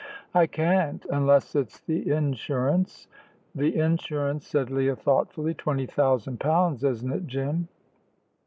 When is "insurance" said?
2.09-3.07, 3.75-4.47